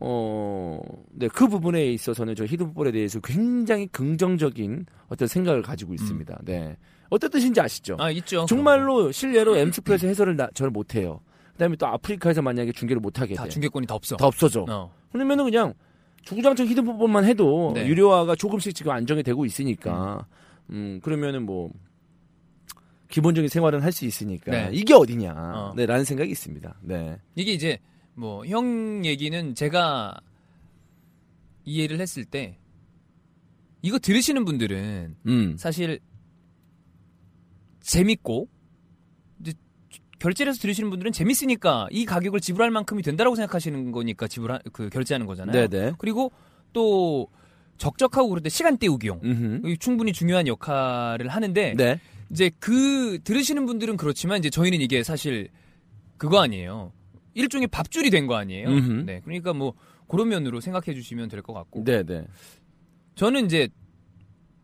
어, 0.00 0.80
네, 1.12 1.28
그 1.28 1.46
부분에 1.48 1.86
있어서는 1.92 2.34
저 2.34 2.44
히든풋볼에 2.44 2.90
대해서 2.90 3.20
굉장히 3.20 3.86
긍정적인 3.86 4.86
어떤 5.08 5.28
생각을 5.28 5.62
가지고 5.62 5.94
있습니다. 5.94 6.40
네. 6.44 6.76
어떤 7.08 7.30
뜻인지 7.30 7.60
아시죠? 7.60 7.96
아 8.00 8.10
있죠. 8.10 8.44
정말로 8.46 9.12
실례로 9.12 9.56
엠스프에서 9.56 10.06
해설을 10.08 10.36
나, 10.36 10.48
저는 10.54 10.72
못해요. 10.72 11.20
그 11.52 11.58
다음에 11.58 11.76
또 11.76 11.86
아프리카에서 11.86 12.42
만약에 12.42 12.72
중계를 12.72 13.00
못하게 13.00 13.34
다 13.34 13.44
돼. 13.44 13.50
중계권이 13.50 13.86
다 13.86 13.94
없어. 13.94 14.16
다 14.16 14.26
없어져. 14.26 14.64
어. 14.68 14.92
그러면은 15.12 15.44
그냥 15.44 15.74
주구장창 16.22 16.66
히든풋볼만 16.66 17.24
해도 17.24 17.72
네. 17.74 17.86
유료화가 17.86 18.34
조금씩 18.36 18.74
지금 18.74 18.92
안정이 18.92 19.22
되고 19.22 19.44
있으니까 19.44 20.26
음, 20.70 21.00
그러면은 21.02 21.44
뭐 21.44 21.70
기본적인 23.12 23.48
생활은 23.48 23.80
할 23.82 23.92
수 23.92 24.04
있으니까 24.06 24.50
네. 24.50 24.70
이게 24.72 24.94
어디냐. 24.94 25.32
어. 25.36 25.74
네, 25.76 25.84
라는 25.86 26.04
생각이 26.04 26.30
있습니다. 26.30 26.74
네. 26.82 27.18
이게 27.36 27.52
이제 27.52 27.78
뭐 28.14 28.44
형 28.46 29.04
얘기는 29.04 29.54
제가 29.54 30.14
이해를 31.64 32.00
했을 32.00 32.24
때 32.24 32.58
이거 33.82 33.98
들으시는 33.98 34.44
분들은 34.44 35.16
음. 35.26 35.56
사실 35.58 36.00
재밌고 37.80 38.48
이제 39.40 39.52
결제를 40.18 40.50
해서 40.50 40.60
들으시는 40.60 40.88
분들은 40.90 41.12
재밌으니까 41.12 41.88
이 41.90 42.04
가격을 42.04 42.40
지불할 42.40 42.70
만큼이 42.70 43.02
된다라고 43.02 43.36
생각하시는 43.36 43.92
거니까 43.92 44.26
지불 44.28 44.58
그 44.72 44.88
결제하는 44.88 45.26
거잖아요. 45.26 45.68
네네. 45.68 45.92
그리고 45.98 46.32
또 46.72 47.28
적적하고 47.78 48.28
그럴 48.28 48.42
때 48.42 48.48
시간 48.48 48.76
때우기용 48.78 49.62
충분히 49.80 50.12
중요한 50.12 50.46
역할을 50.46 51.28
하는데 51.28 51.74
네. 51.76 52.00
이제 52.32 52.50
그 52.58 53.18
들으시는 53.22 53.66
분들은 53.66 53.96
그렇지만 53.96 54.38
이제 54.38 54.50
저희는 54.50 54.80
이게 54.80 55.02
사실 55.02 55.48
그거 56.16 56.40
아니에요. 56.40 56.92
일종의 57.34 57.68
밥줄이 57.68 58.10
된 58.10 58.26
거 58.26 58.34
아니에요. 58.36 58.68
음흠. 58.68 58.92
네, 59.06 59.20
그러니까 59.24 59.52
뭐 59.52 59.74
그런 60.08 60.28
면으로 60.28 60.60
생각해 60.60 60.94
주시면 60.94 61.28
될 61.28 61.42
것 61.42 61.52
같고 61.52 61.84
네 61.84 62.02
네. 62.02 62.26
저는 63.14 63.46
이제 63.46 63.68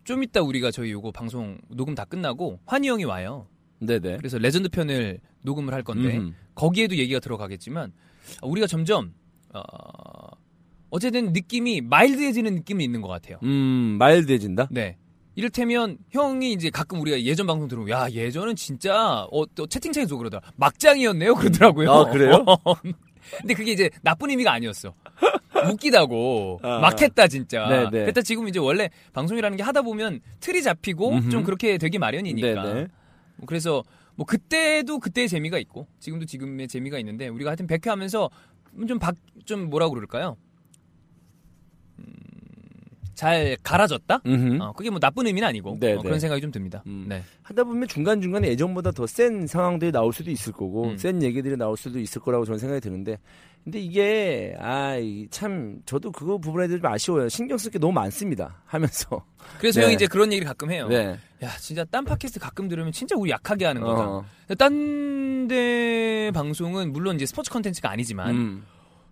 좀 0.04 0.22
이따 0.22 0.40
우리가 0.40 0.70
저희 0.70 0.90
요거 0.92 1.12
방송 1.12 1.58
녹음 1.68 1.94
다 1.94 2.04
끝나고 2.04 2.60
환희 2.66 2.88
형이 2.88 3.04
와요. 3.04 3.46
네네. 3.80 4.16
그래서 4.16 4.38
레전드 4.38 4.68
편을 4.68 5.20
녹음을 5.42 5.72
할 5.74 5.82
건데 5.82 6.16
음흠. 6.16 6.32
거기에도 6.54 6.96
얘기가 6.96 7.20
들어가겠지만 7.20 7.92
우리가 8.42 8.66
점점 8.66 9.12
어, 9.54 9.60
어쨌든 10.90 11.32
느낌이 11.32 11.82
mild해지는 11.82 12.54
느낌이 12.56 12.82
있는 12.84 13.00
것 13.02 13.08
같아요. 13.08 13.38
음, 13.42 13.96
mild해진다? 13.98 14.68
네. 14.70 14.96
이를테면 15.38 15.98
형이 16.10 16.52
이제 16.52 16.68
가끔 16.68 17.00
우리가 17.00 17.22
예전 17.22 17.46
방송 17.46 17.68
들으면 17.68 17.88
야 17.90 18.10
예전은 18.10 18.56
진짜 18.56 19.24
어, 19.30 19.46
또 19.54 19.68
채팅창에서 19.68 20.16
그러더라 20.16 20.42
막장이었네요 20.56 21.36
그러더라고요. 21.36 21.92
아, 21.92 22.10
그래요? 22.10 22.44
근데 23.38 23.54
그게 23.54 23.70
이제 23.70 23.88
나쁜 24.02 24.30
의미가 24.30 24.52
아니었어. 24.52 24.92
웃기다고 25.72 26.58
아. 26.64 26.80
막 26.80 27.00
했다 27.00 27.28
진짜. 27.28 27.68
네, 27.68 27.84
네. 27.84 28.00
그랬다 28.00 28.22
지금 28.22 28.48
이제 28.48 28.58
원래 28.58 28.90
방송이라는 29.12 29.56
게 29.56 29.62
하다 29.62 29.82
보면 29.82 30.22
틀이 30.40 30.60
잡히고 30.60 31.10
음흠. 31.10 31.30
좀 31.30 31.44
그렇게 31.44 31.78
되기 31.78 31.98
마련이니까. 31.98 32.62
네, 32.64 32.74
네. 32.74 32.86
뭐 33.36 33.46
그래서 33.46 33.84
뭐 34.16 34.26
그때도 34.26 34.98
그때의 34.98 35.28
재미가 35.28 35.58
있고 35.58 35.86
지금도 36.00 36.26
지금의 36.26 36.66
재미가 36.66 36.98
있는데 36.98 37.28
우리가 37.28 37.50
하여튼 37.50 37.68
100회 37.68 37.86
하면서 37.86 38.28
좀박좀 38.88 39.70
뭐라 39.70 39.88
그럴까요? 39.88 40.36
음, 43.18 43.20
잘 43.20 43.56
갈아졌다? 43.62 44.20
어, 44.60 44.72
그게 44.72 44.90
뭐 44.90 45.00
나쁜 45.00 45.26
의미는 45.26 45.48
아니고 45.48 45.76
네, 45.80 45.92
어, 45.92 45.96
네. 45.96 46.02
그런 46.02 46.20
생각이 46.20 46.40
좀 46.40 46.52
듭니다. 46.52 46.82
음. 46.86 47.06
네. 47.08 47.22
하다 47.42 47.64
보면 47.64 47.88
중간 47.88 48.20
중간에 48.20 48.48
예전보다 48.48 48.92
더 48.92 49.06
센 49.06 49.46
상황들이 49.46 49.90
나올 49.90 50.12
수도 50.12 50.30
있을 50.30 50.52
거고 50.52 50.88
음. 50.90 50.96
센 50.98 51.22
얘기들이 51.22 51.56
나올 51.56 51.76
수도 51.76 51.98
있을 51.98 52.20
거라고 52.22 52.44
저는 52.44 52.58
생각이 52.58 52.80
드는데 52.80 53.18
근데 53.64 53.80
이게 53.80 54.54
아참 54.58 55.80
저도 55.84 56.12
그거 56.12 56.38
부분에 56.38 56.68
대해서 56.68 56.82
좀 56.82 56.92
아쉬워요 56.92 57.28
신경 57.28 57.58
쓸 57.58 57.70
게 57.72 57.78
너무 57.78 57.92
많습니다 57.94 58.62
하면서 58.66 59.24
그래서 59.58 59.80
네. 59.80 59.86
형이 59.86 59.94
이제 59.96 60.06
그런 60.06 60.32
얘기를 60.32 60.46
가끔 60.46 60.70
해요. 60.70 60.86
네 60.88 61.18
야 61.42 61.50
진짜 61.58 61.84
딴 61.84 62.04
팟캐스트 62.04 62.40
가끔 62.40 62.66
들으면 62.68 62.90
진짜 62.90 63.14
우리 63.16 63.30
약하게 63.30 63.66
하는 63.66 63.80
거다. 63.82 64.08
어. 64.08 64.24
딴데 64.58 66.32
방송은 66.34 66.92
물론 66.92 67.16
이제 67.16 67.26
스포츠 67.26 67.50
컨텐츠가 67.50 67.90
아니지만 67.90 68.30
음. 68.34 68.64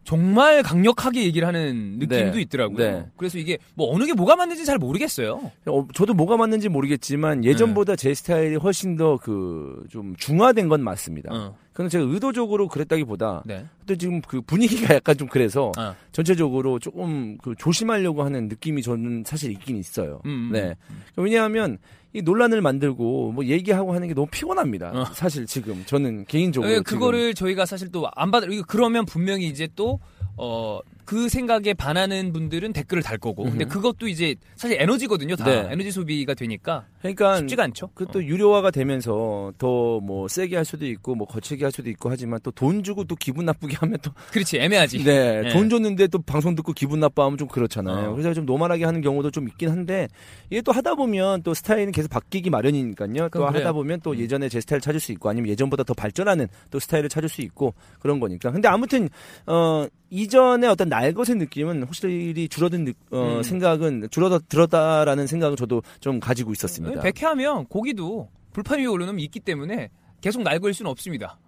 정말 0.07 0.63
강력하게 0.63 1.25
얘기를 1.25 1.47
하는 1.49 1.99
느낌도 1.99 2.37
네. 2.37 2.41
있더라고요. 2.43 2.79
네. 2.79 3.07
그래서 3.17 3.39
이게 3.39 3.59
뭐 3.75 3.93
어느 3.95 4.07
게 4.07 4.15
뭐가 4.15 4.37
맞는지 4.37 4.65
잘 4.65 4.79
모르겠어요. 4.79 5.51
어, 5.67 5.87
저도 5.95 6.15
뭐가 6.15 6.37
맞는지 6.37 6.69
모르겠지만 6.69 7.45
예전보다 7.45 7.97
제 7.97 8.15
스타일이 8.15 8.57
훨씬 8.57 8.97
더 8.97 9.19
그 9.19 9.85
좀 9.91 10.15
중화된 10.17 10.69
건 10.69 10.83
맞습니다. 10.83 11.31
어, 11.35 11.57
그건 11.77 11.91
제가 11.91 12.07
의도적으로 12.11 12.69
그랬다기보다 12.69 13.43
네. 13.45 13.67
또 13.85 13.95
지금 13.97 14.23
그 14.23 14.41
분위기가 14.41 14.95
약간 14.95 15.15
좀 15.19 15.29
그래서 15.29 15.73
어. 15.77 15.95
전체적으로 16.11 16.79
조금 16.79 17.37
그 17.37 17.55
조심하려고 17.59 18.23
하는 18.23 18.49
느낌이 18.49 18.81
저는 18.81 19.25
사실 19.27 19.51
있긴 19.51 19.77
있어요. 19.77 20.23
음, 20.25 20.49
음. 20.49 20.53
네. 20.53 20.75
왜냐하면 21.17 21.77
이 22.15 22.23
논란을 22.23 22.63
만들고 22.63 23.33
뭐 23.33 23.45
얘기하고 23.45 23.93
하는 23.93 24.09
게 24.09 24.15
너무 24.15 24.27
피곤합니다. 24.31 24.91
어. 24.95 25.05
사실 25.13 25.45
지금 25.45 25.85
저는 25.85 26.25
개인적으로 26.25 26.73
예, 26.73 26.81
그거를 26.81 27.35
저희가 27.35 27.67
사실 27.67 27.93
또 27.93 28.09
안 28.15 28.31
받을 28.31 28.49
그러면 28.63 29.05
분명히 29.05 29.47
이제 29.47 29.69
또 29.77 30.01
어. 30.39 30.81
그 31.07 31.29
생각에 31.31 31.73
반하는 31.73 32.33
분들은 32.33 32.73
댓글을 32.75 33.03
달 33.03 33.17
거고. 33.17 33.45
근데. 33.45 33.65
그것도 33.65 34.09
이제 34.09 34.35
사실 34.57 34.77
에너지거든요. 34.81 35.37
다 35.37 35.45
네. 35.45 35.69
에너지 35.71 35.91
소비가 35.91 36.35
되니까 36.35 36.85
그러니까 37.01 37.39
쉽지가 37.39 37.63
않죠. 37.65 37.91
그 37.95 38.05
어. 38.05 38.09
또 38.13 38.23
유료화가 38.25 38.71
되면서 38.73 39.53
더 39.59 39.87
뭐 40.03 40.29
세게 40.29 40.57
할 40.57 40.65
수도 40.65 40.85
있고 40.87 41.15
뭐 41.15 41.27
거칠게 41.27 41.65
할 41.65 41.73
수도 41.73 41.89
있고 41.91 42.11
하지만 42.11 42.39
또 42.43 42.51
돈 42.51 42.83
주고 42.83 43.05
또 43.05 43.15
기분 43.17 43.45
나쁘게 43.47 43.77
하면 43.81 43.99
또 44.03 44.11
그렇지 44.33 44.59
애매하지. 44.59 45.05
네, 45.05 45.43
네. 45.43 45.49
돈 45.53 45.69
줬는데 45.71 46.09
또 46.09 46.19
방송 46.19 46.55
듣고 46.57 46.73
기분 46.73 47.01
나빠하면 47.01 47.39
좀 47.39 47.49
그렇잖아요. 47.49 48.11
어. 48.11 48.13
그래서 48.13 48.35
좀 48.35 48.45
노멀하게 48.47 48.85
하는 48.85 49.01
경우도 49.01 49.31
좀 49.31 49.47
있긴 49.49 49.71
한데 49.71 50.09
이게 50.51 50.61
또 50.63 50.73
하다 50.73 50.97
보면 50.97 51.43
또 51.45 51.55
스타일은 51.55 51.93
계속 51.93 52.09
바뀌기 52.11 52.51
마련이니까요. 52.51 53.29
또 53.31 53.41
그래요. 53.47 53.47
하다 53.47 53.73
보면 53.73 54.01
또 54.03 54.11
음. 54.11 54.19
예전에 54.19 54.49
제 54.49 54.61
스타일 54.61 54.81
찾을 54.81 54.99
수 55.01 55.13
있고 55.13 55.29
아니면 55.29 55.49
예전보다 55.51 55.85
더 55.85 55.95
발전하는 55.95 56.49
또 56.71 56.79
스타일을 56.81 57.09
찾을 57.09 57.29
수 57.29 57.43
있고 57.43 57.75
그런 58.01 58.19
거니까. 58.21 58.51
근데 58.51 58.69
아무튼 58.69 59.09
어 59.47 59.87
이전에 60.11 60.67
어떤 60.69 60.89
날것의 61.01 61.37
느낌은 61.37 61.83
확실히 61.85 62.49
줄어든 62.49 62.85
느- 62.87 62.93
어, 63.11 63.37
음. 63.39 63.43
생각은 63.43 64.09
줄어들 64.11 64.39
들었다라는 64.49 65.27
생각을 65.27 65.57
저도 65.57 65.83
좀 66.01 66.21
가지고 66.21 66.53
있었습니다. 66.53 67.01
백회하면 67.03 67.67
고기도 67.67 68.29
불판 68.53 68.79
위에 68.79 68.87
올려놓으면 68.87 69.21
있기 69.21 69.41
때문에 69.41 69.91
계속 70.21 70.43
날거일 70.43 70.73
수는 70.75 70.91
없습니다. 70.91 71.39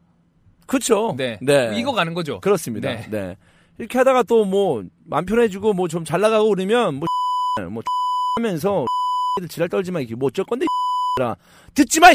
그렇죠. 0.67 1.15
네. 1.17 1.39
네. 1.41 1.73
이거 1.79 1.93
가는 1.93 2.13
거죠. 2.15 2.41
그렇습니다. 2.41 2.91
네. 2.91 3.07
네. 3.11 3.37
이렇게 3.79 3.97
하다가 3.99 4.25
또 4.25 4.45
뭐 4.45 4.85
맘 5.07 5.25
편해지고 5.25 5.73
뭐 5.73 5.89
좀 5.89 6.05
잘 6.05 6.21
나가고 6.21 6.49
그러면 6.51 6.97
뭐 6.97 7.07
뭐 7.71 7.83
하면서 8.37 8.85
들 9.41 9.49
지랄 9.49 9.69
떨지마 9.69 10.01
이게 10.01 10.15
뭐 10.15 10.29
어쩔 10.29 10.45
건데 10.45 10.67
라 11.19 11.35
듣지 11.75 11.99
마라 12.01 12.15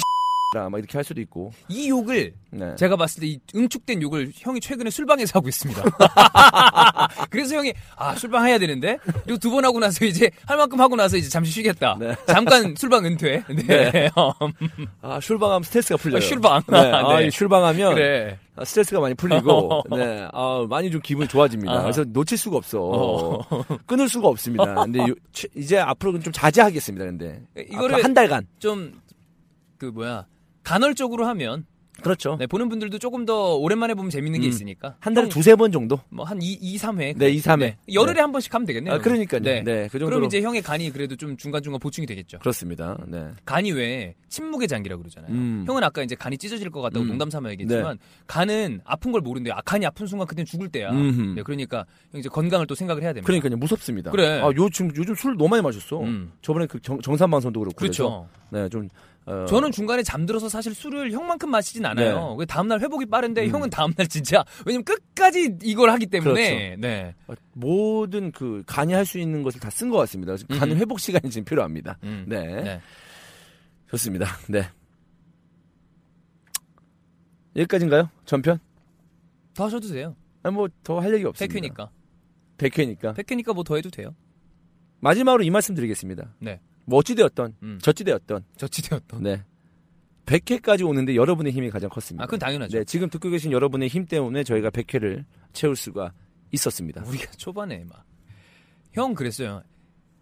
막 0.69 0.77
이렇게 0.77 0.97
할 0.97 1.03
수도 1.03 1.19
있고. 1.21 1.51
이 1.69 1.89
욕을 1.89 2.33
네. 2.51 2.75
제가 2.75 2.95
봤을 2.95 3.21
때 3.21 3.27
이 3.27 3.39
응축된 3.55 4.01
욕을 4.01 4.31
형이 4.35 4.59
최근에 4.59 4.89
술방에서 4.89 5.31
하고 5.39 5.47
있습니다. 5.49 5.81
그래서 7.29 7.55
형이 7.55 7.73
아 7.95 8.15
술방 8.15 8.45
해야 8.47 8.57
되는데 8.57 8.97
그리고 9.23 9.37
두 9.39 9.53
번 9.53 9.65
하고 9.65 9.79
나서 9.79 10.03
이제 10.05 10.29
할 10.47 10.57
만큼 10.57 10.79
하고 10.81 10.95
나서 10.95 11.15
이제 11.17 11.29
잠시 11.29 11.51
쉬겠다. 11.51 11.95
네. 11.99 12.15
잠깐 12.27 12.73
술방 12.75 13.05
은퇴. 13.05 13.43
네. 13.67 14.09
어, 14.15 14.31
아 15.01 15.19
술방하면 15.19 15.63
스트레스가 15.63 15.97
풀려요. 15.97 16.17
아, 16.17 16.21
술방. 16.21 16.61
네. 16.69 16.77
아, 16.91 17.17
네. 17.19 17.27
이 17.27 17.31
술방하면 17.31 17.93
그래. 17.95 18.39
아, 18.55 18.65
스트레스가 18.65 18.99
많이 18.99 19.13
풀리고 19.15 19.83
네. 19.91 20.27
아, 20.31 20.65
많이 20.69 20.89
좀 20.91 21.01
기분이 21.01 21.27
좋아집니다. 21.27 21.71
아. 21.73 21.81
그래서 21.81 22.03
놓칠 22.07 22.37
수가 22.37 22.57
없어. 22.57 22.79
어. 22.81 23.63
끊을 23.85 24.07
수가 24.09 24.27
없습니다. 24.27 24.73
근데 24.75 24.99
요- 24.99 25.15
최- 25.31 25.47
이제 25.55 25.77
앞으로는 25.79 26.21
좀 26.21 26.31
자제하겠습니다. 26.33 27.05
근데 27.05 27.41
이거를 27.69 28.03
한 28.03 28.13
달간 28.13 28.45
좀 28.59 29.01
그 29.79 29.87
뭐야 29.87 30.25
간헐적으로 30.63 31.25
하면 31.27 31.65
그렇죠. 32.01 32.35
네, 32.39 32.47
보는 32.47 32.69
분들도 32.69 32.97
조금 32.97 33.23
더 33.23 33.55
오랜만에 33.55 33.93
보면 33.93 34.09
재밌는 34.09 34.41
게 34.41 34.47
음. 34.47 34.49
있으니까 34.49 34.95
한 34.99 35.13
달에 35.13 35.29
두세 35.29 35.55
번 35.55 35.71
정도. 35.71 35.99
뭐 36.09 36.25
한 36.25 36.41
2, 36.41 36.51
2, 36.53 36.75
3회 36.77 37.15
네, 37.15 37.29
2, 37.29 37.37
3회. 37.39 37.75
열흘에 37.93 38.19
한 38.19 38.31
번씩 38.31 38.53
하면 38.53 38.65
되겠네요. 38.65 38.95
아, 38.95 38.97
그러니까요. 38.97 39.41
네. 39.41 39.61
네. 39.63 39.83
그 39.91 39.99
정도로 39.99 40.15
그럼 40.17 40.25
이제 40.25 40.41
형의 40.41 40.63
간이 40.63 40.89
그래도 40.89 41.15
좀 41.15 41.37
중간중간 41.37 41.79
보충이 41.79 42.07
되겠죠. 42.07 42.39
그렇습니다. 42.39 42.97
네. 43.07 43.27
간이 43.45 43.71
왜 43.73 44.15
침묵의 44.27 44.67
장기라고 44.67 45.03
그러잖아요. 45.03 45.31
음. 45.31 45.63
형은 45.67 45.83
아까 45.83 46.01
이제 46.01 46.15
간이 46.15 46.37
찢어질 46.39 46.71
것 46.71 46.81
같다고 46.81 47.05
음. 47.05 47.09
농담 47.09 47.29
삼아 47.29 47.51
얘기했지만 47.51 47.99
간은 48.25 48.81
아픈 48.85 49.11
걸 49.11 49.21
모른대요. 49.21 49.53
아, 49.53 49.61
간이 49.61 49.85
아픈 49.85 50.07
순간 50.07 50.27
그땐 50.27 50.45
죽을 50.45 50.69
때야. 50.69 50.89
음흠. 50.89 51.35
네, 51.35 51.43
그러니까 51.43 51.85
형 52.11 52.19
이제 52.19 52.27
건강을 52.27 52.65
또 52.65 52.73
생각을 52.73 53.03
해야 53.03 53.13
됩니다. 53.13 53.27
그러니까요 53.27 53.55
무섭습니다. 53.57 54.09
그래. 54.09 54.41
아, 54.41 54.51
요즘 54.57 54.91
요즘 54.97 55.13
술 55.13 55.37
너무 55.37 55.49
많이 55.49 55.61
마셨어. 55.61 56.01
음. 56.01 56.31
저번에 56.41 56.65
그 56.65 56.81
정, 56.81 56.99
정산 57.01 57.29
방송도 57.29 57.59
그렇고 57.59 57.75
그렇죠. 57.75 58.27
그래서 58.49 58.63
네, 58.65 58.69
좀 58.69 58.89
어, 59.25 59.45
저는 59.45 59.71
중간에 59.71 60.03
잠들어서 60.03 60.49
사실 60.49 60.73
술을 60.75 61.11
형만큼 61.11 61.49
마시진 61.49 61.85
않아요. 61.85 62.35
그 62.35 62.45
다음날 62.45 62.81
회복이 62.81 63.05
빠른데 63.05 63.41
네. 63.41 63.47
음. 63.47 63.53
형은 63.53 63.69
다음날 63.69 64.07
진짜 64.07 64.43
왜냐면 64.65 64.83
끝까지 64.83 65.57
이걸 65.63 65.89
하기 65.91 66.07
때문에 66.07 66.33
그렇죠. 66.33 66.81
네. 66.81 67.15
어, 67.27 67.33
모든 67.53 68.31
그 68.31 68.63
간이 68.65 68.91
할 68.93 69.05
수 69.05 69.19
있는 69.19 69.43
것을 69.43 69.59
다 69.61 69.69
쓴 69.69 69.89
것 69.89 69.97
같습니다. 69.99 70.33
그래서 70.33 70.45
간 70.59 70.71
음. 70.71 70.77
회복 70.77 70.99
시간이 70.99 71.29
지금 71.29 71.45
필요합니다. 71.45 71.97
음. 72.03 72.25
네. 72.27 72.45
네. 72.61 72.81
좋습니다. 73.89 74.25
네. 74.49 74.67
여기까지인가요? 77.55 78.09
전편? 78.25 78.59
더 79.53 79.65
하셔도 79.65 79.87
돼요. 79.89 80.15
아니 80.41 80.55
뭐더 80.55 80.99
할 80.99 81.13
얘기 81.13 81.25
없습니다. 81.25 81.53
백회니까. 81.53 81.91
백회니까. 82.57 83.13
백회니까 83.13 83.53
뭐 83.53 83.63
더 83.63 83.75
해도 83.75 83.89
돼요. 83.89 84.15
마지막으로 84.99 85.43
이 85.43 85.49
말씀 85.49 85.75
드리겠습니다. 85.75 86.33
네. 86.39 86.59
뭐 86.85 86.99
어찌되었던 86.99 87.55
음. 87.63 87.79
저찌되었던 87.81 88.45
저치되었던. 88.57 89.23
네. 89.23 89.43
100회까지 90.25 90.87
오는데 90.87 91.15
여러분의 91.15 91.51
힘이 91.51 91.69
가장 91.69 91.89
컸습니다. 91.89 92.23
아, 92.23 92.25
그건 92.25 92.39
당연하죠. 92.39 92.77
네, 92.77 92.83
지금 92.85 93.09
듣고 93.09 93.29
계신 93.29 93.51
여러분의 93.51 93.89
힘 93.89 94.05
때문에 94.05 94.43
저희가 94.43 94.69
100회를 94.69 95.25
채울 95.51 95.75
수가 95.75 96.13
있었습니다. 96.51 97.03
우리가 97.05 97.31
초반에 97.37 97.83
막. 97.83 98.05
형 98.93 99.13
그랬어요. 99.13 99.63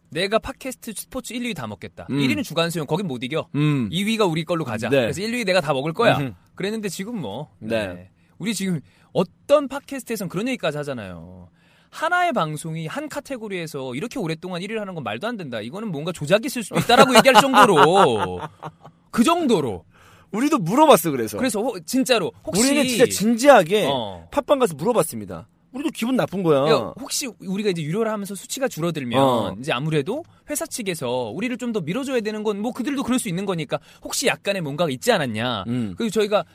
내가 0.10 0.40
팟캐스트 0.40 0.94
스포츠 0.94 1.34
1, 1.34 1.44
2위 1.44 1.56
다 1.56 1.68
먹겠다. 1.68 2.08
음. 2.10 2.18
1위는 2.18 2.44
주간수용 2.44 2.86
거긴 2.86 3.08
못 3.08 3.24
이겨. 3.24 3.48
음. 3.56 3.90
2위가 3.90 4.30
우리 4.30 4.44
걸로 4.44 4.66
가자. 4.66 4.90
네. 4.90 5.02
그래서 5.02 5.22
1, 5.22 5.32
2위 5.32 5.46
내가 5.46 5.62
다 5.62 5.74
먹을 5.74 5.94
거야. 5.94 6.18
음흠. 6.18 6.34
그랬는데 6.56 6.90
지금 6.90 7.20
뭐. 7.20 7.56
네. 7.60 8.10
우리 8.38 8.54
지금 8.54 8.82
어떤 9.14 9.68
팟캐스트에선 9.68 10.30
그런 10.30 10.48
얘기까지 10.48 10.78
하잖아요. 10.78 11.50
하나의 11.96 12.32
방송이 12.34 12.88
한 12.88 13.10
카테고리에서 13.10 13.94
이렇게 13.96 14.18
오랫동안 14.18 14.62
1위를 14.62 14.78
하는 14.80 14.96
건 14.96 15.04
말도 15.04 15.28
안 15.28 15.36
된다. 15.38 15.60
이거는 15.62 15.92
뭔가 15.92 16.12
조작이 16.14 16.46
있을 16.48 16.64
수도 16.64 16.80
있다라고 16.80 17.16
얘기할 17.18 17.40
정도로. 17.42 18.40
그 19.12 19.24
정도로. 19.24 19.84
우리도 20.32 20.60
물어봤어 20.60 21.12
그래서. 21.12 21.38
그래서 21.38 21.60
혹- 21.62 21.86
진짜로 21.86 22.32
혹시 22.46 22.62
우리는 22.64 22.88
진짜 22.88 23.06
진지하게 23.06 23.90
어. 23.92 24.28
팟빵 24.32 24.60
가서 24.60 24.74
물어봤습니다. 24.76 25.50
우리도 25.74 25.90
기분 25.94 26.16
나쁜 26.16 26.42
거야. 26.44 26.70
야, 26.72 26.94
혹시 27.00 27.28
우리가 27.40 27.70
이제 27.70 27.82
유료를 27.82 28.10
하면서 28.12 28.36
수치가 28.36 28.70
줄어들면 28.70 29.22
어. 29.22 29.56
이제 29.60 29.72
아무래도 29.74 30.24
회사 30.50 30.66
측에서 30.66 31.32
우리를 31.34 31.58
좀 31.58 31.74
더 31.74 31.82
밀어줘야 31.82 32.22
되는 32.22 32.44
건 32.44 32.62
뭐 32.62 32.72
그들도 32.72 33.04
그럴 33.04 33.20
수 33.20 33.28
있는 33.28 33.46
거니까 33.46 33.80
혹시 34.02 34.28
약간의 34.28 34.62
뭔가가 34.62 34.90
있지 34.90 35.12
않았냐. 35.12 35.66
음. 35.68 35.94
그래서 35.98 36.14
저희가 36.14 36.46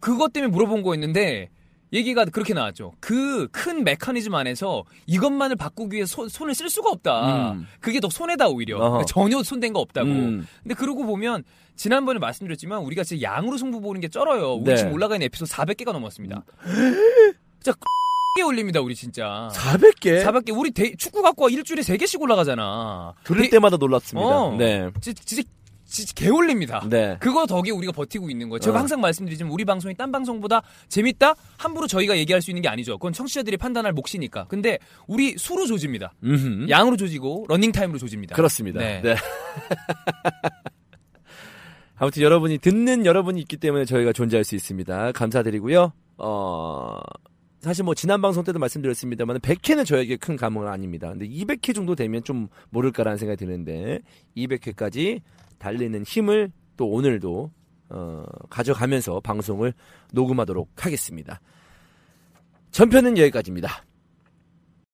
그것 0.00 0.32
때문에 0.32 0.50
물어본 0.50 0.82
거였는데 0.82 1.50
얘기가 1.92 2.24
그렇게 2.26 2.54
나왔죠. 2.54 2.92
그 3.00 3.48
큰 3.52 3.82
메커니즘 3.84 4.34
안에서 4.34 4.84
이것만을 5.06 5.56
바꾸기 5.56 5.96
위해 5.96 6.06
서- 6.06 6.28
손을 6.28 6.54
쓸 6.54 6.68
수가 6.68 6.90
없다. 6.90 7.52
음. 7.52 7.66
그게 7.80 7.98
더 8.00 8.08
손해다 8.10 8.48
오히려. 8.48 8.78
그러니까 8.78 9.04
전혀 9.06 9.42
손댄 9.42 9.72
거 9.72 9.80
없다고. 9.80 10.08
음. 10.08 10.46
근데 10.62 10.74
그러고 10.74 11.04
보면 11.06 11.44
지난번에 11.76 12.18
말씀드렸지만 12.18 12.80
우리가 12.80 13.04
진짜 13.04 13.22
양으로 13.22 13.56
승부 13.56 13.80
보는 13.80 14.00
게 14.00 14.08
쩔어요. 14.08 14.54
우리 14.54 14.64
네. 14.64 14.72
음. 14.72 14.76
지금 14.76 14.92
올라가 14.92 15.14
있는 15.14 15.26
에피소드 15.26 15.50
400개가 15.52 15.92
넘었습니다. 15.92 16.44
진짜 17.60 17.76
개 18.36 18.42
올립니다 18.42 18.80
우리 18.80 18.94
진짜. 18.94 19.48
400개? 19.52 20.22
400개 20.24 20.56
우리 20.56 20.70
대- 20.70 20.94
축구 20.94 21.22
갖고 21.22 21.44
와 21.44 21.50
일주일에 21.50 21.82
3개씩 21.82 22.20
올라가잖아. 22.20 23.14
들을 23.24 23.42
대- 23.42 23.50
때마다 23.50 23.76
놀랍습니다. 23.76 24.28
어. 24.28 24.56
네. 24.56 24.90
지- 25.00 25.14
진짜 25.14 25.42
진짜 25.88 26.12
개올립니다. 26.14 26.86
네. 26.88 27.16
그거 27.18 27.46
덕에 27.46 27.70
우리가 27.70 27.92
버티고 27.92 28.30
있는 28.30 28.50
거예요. 28.50 28.60
제가 28.60 28.76
어. 28.76 28.80
항상 28.80 29.00
말씀드리지만 29.00 29.50
우리 29.50 29.64
방송이 29.64 29.94
딴 29.94 30.12
방송보다 30.12 30.60
재밌다? 30.88 31.34
함부로 31.56 31.86
저희가 31.86 32.18
얘기할 32.18 32.42
수 32.42 32.50
있는 32.50 32.60
게 32.62 32.68
아니죠. 32.68 32.98
그건 32.98 33.14
청취자들이 33.14 33.56
판단할 33.56 33.94
몫이니까. 33.94 34.44
근데 34.48 34.78
우리 35.06 35.36
수로 35.38 35.66
조집니다. 35.66 36.12
음흠. 36.22 36.68
양으로 36.68 36.98
조지고 36.98 37.46
러닝 37.48 37.72
타임으로 37.72 37.98
조집니다. 37.98 38.36
그렇습니다. 38.36 38.80
네. 38.80 39.00
네. 39.02 39.16
아무튼 41.96 42.22
여러분이 42.22 42.58
듣는 42.58 43.06
여러분이 43.06 43.40
있기 43.40 43.56
때문에 43.56 43.86
저희가 43.86 44.12
존재할 44.12 44.44
수 44.44 44.54
있습니다. 44.54 45.12
감사드리고요. 45.12 45.92
어 46.18 46.98
사실 47.60 47.82
뭐 47.82 47.94
지난 47.94 48.20
방송 48.20 48.44
때도 48.44 48.58
말씀드렸습니다만 48.58 49.38
100회는 49.40 49.84
저에게 49.84 50.16
큰 50.16 50.36
감흥은 50.36 50.68
아닙니다. 50.68 51.08
근데 51.08 51.26
200회 51.26 51.74
정도 51.74 51.96
되면 51.96 52.22
좀 52.22 52.48
모를까라는 52.70 53.16
생각이 53.16 53.38
드는데 53.38 54.00
200회까지 54.36 55.22
달리는 55.58 56.02
힘을 56.04 56.52
또 56.76 56.88
오늘도 56.88 57.50
어, 57.90 58.24
가져가면서 58.50 59.20
방송을 59.20 59.72
녹음하도록 60.12 60.68
하겠습니다. 60.76 61.40
전편은 62.70 63.18
여기까지입니다. 63.18 63.82